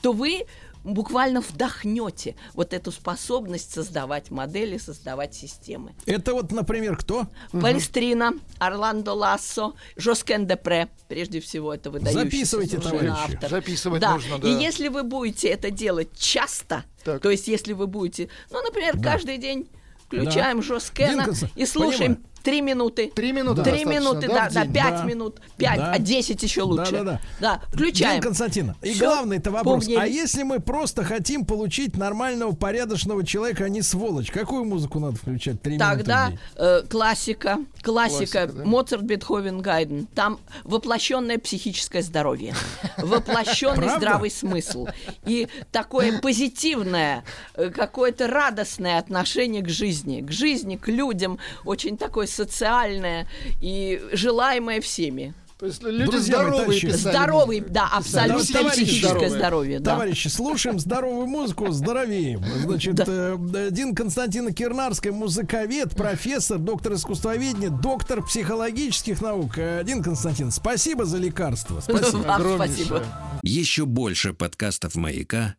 то 0.02 0.14
вы 0.14 0.46
буквально 0.84 1.42
вдохнете 1.42 2.36
вот 2.54 2.74
эту 2.74 2.92
способность 2.92 3.74
создавать 3.74 4.32
модели, 4.32 4.78
создавать 4.78 5.34
системы. 5.36 5.94
Это 6.06 6.34
вот, 6.34 6.52
например, 6.52 6.98
кто? 6.98 7.28
Палестрина, 7.52 8.34
Орландо 8.60 9.14
Лассо, 9.14 9.76
Жоскен 9.96 10.48
Депре, 10.48 10.90
прежде 11.08 11.40
всего, 11.40 11.74
это 11.74 11.92
выдающийся 11.92 12.24
Записывайте, 12.26 12.78
товарищи. 12.80 13.12
автор. 13.12 13.50
Записывать 13.50 14.02
да. 14.02 14.14
нужно, 14.14 14.38
да. 14.40 14.48
И 14.48 14.52
если 14.52 14.88
вы 14.88 15.04
будете 15.04 15.48
это 15.50 15.72
делать 15.72 16.18
часто, 16.18 16.84
Так. 17.04 17.22
то 17.22 17.30
есть 17.30 17.48
если 17.48 17.74
вы 17.74 17.88
будете, 17.88 18.30
ну, 18.52 18.62
например, 18.64 19.00
каждый 19.02 19.38
день 19.38 19.70
включаем 20.06 20.58
Да. 20.58 20.64
Жоскена 20.64 21.26
Динканс, 21.26 21.44
и 21.56 21.66
слушаем 21.66 22.16
понимаю. 22.16 22.27
Три 22.48 22.62
минуты. 22.62 23.12
Три 23.14 23.34
минуты 23.34 23.62
Три 23.62 23.84
минуты, 23.84 24.28
да, 24.30 24.48
да, 24.50 24.64
да, 24.64 24.72
пять 24.72 25.02
Да. 25.02 25.04
минут, 25.04 25.42
пять, 25.58 25.76
Да. 25.76 25.92
а 25.92 26.00
десять 26.00 26.42
еще 26.44 26.62
лучше. 26.62 26.94
Да-да-да. 26.94 27.20
Да, 27.42 27.62
включаем. 27.74 28.14
Дин 28.14 28.22
Константин, 28.22 28.74
и 28.82 28.94
главный-то 28.94 29.52
вопрос. 29.52 29.84
поумнели. 29.84 30.00
А 30.00 30.06
если 30.06 30.44
мы 30.44 30.62
просто 30.62 31.04
хотим 31.04 31.44
получить 31.46 31.98
нормального, 31.98 32.54
порядочного 32.54 33.26
человека, 33.26 33.66
а 33.66 33.70
не 33.70 33.82
сволочь, 33.82 34.32
какую 34.32 34.64
музыку 34.64 35.02
надо 35.02 35.18
включать? 35.18 35.62
Три 35.62 35.74
минуты 35.74 35.98
Тогда 35.98 36.32
э, 36.56 36.84
классика, 36.90 37.58
классика, 37.82 38.48
Классика, 38.48 38.48
да? 38.48 38.64
Моцарт, 38.64 39.02
Бетховен, 39.04 39.60
Гайден. 39.60 40.08
Там 40.16 40.40
воплощенное 40.64 41.40
психическое 41.40 42.02
здоровье, 42.02 42.54
воплощенный 42.98 43.90
здравый 43.90 44.32
смысл 44.32 44.88
и 45.26 45.50
такое 45.74 46.20
позитивное, 46.22 47.26
э, 47.56 47.70
какое-то 47.72 48.28
радостное 48.28 49.00
отношение 49.00 49.62
к 49.62 49.68
жизни, 49.70 50.22
к 50.22 50.32
жизни, 50.32 50.78
к 50.78 50.88
людям, 50.88 51.40
очень 51.66 51.98
такое 51.98 52.28
социальное 52.38 53.28
и 53.60 54.02
желаемое 54.14 54.80
всеми. 54.82 55.34
То 55.60 55.66
есть 55.66 55.82
люди 55.82 56.06
Друзья 56.12 56.36
здоровые 56.36 56.62
товарищи, 56.62 56.88
писали. 56.88 57.16
Здоровый, 57.16 57.60
да, 57.62 57.90
абсолютно 57.92 58.46
Товарищи, 58.54 58.84
психическое 58.86 59.08
здоровые. 59.10 59.30
здоровье. 59.40 59.80
да. 59.80 59.92
Товарищи, 59.94 60.28
слушаем 60.28 60.80
здоровую 60.80 61.26
музыку, 61.26 61.72
здоровеем. 61.72 62.44
Значит, 62.62 62.94
Да. 62.94 63.06
э, 63.08 63.70
Дин 63.72 63.96
Константина 63.96 64.54
Кирнарская, 64.54 65.12
музыковед, 65.12 65.96
профессор, 65.96 66.60
доктор 66.60 66.94
искусствоведения, 66.94 67.72
доктор 67.72 68.24
психологических 68.24 69.20
наук. 69.20 69.58
Э, 69.58 69.82
Дин 69.84 70.04
Константин, 70.04 70.52
спасибо 70.52 71.06
за 71.06 71.18
лекарство. 71.18 71.80
Спасибо. 71.82 72.18
Вам 72.20 72.56
спасибо. 72.58 73.04
Еще 73.42 73.88
больше 73.88 74.34
подкастов 74.34 74.94
«Маяка» 74.94 75.56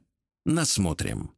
насмотрим. 0.47 1.33